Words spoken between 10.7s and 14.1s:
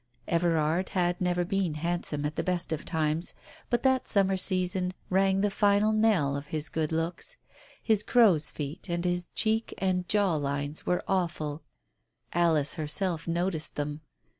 were awful— Alice herself noticed them.